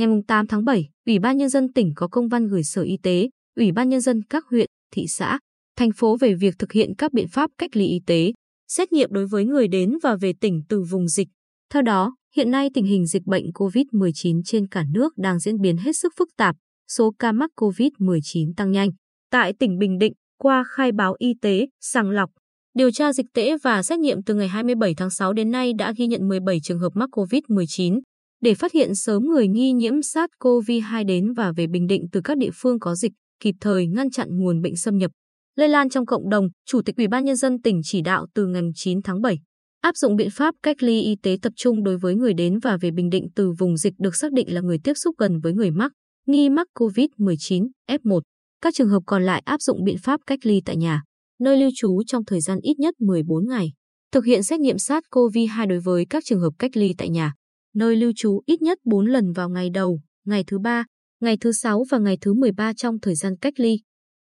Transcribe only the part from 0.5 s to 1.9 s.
7, Ủy ban Nhân dân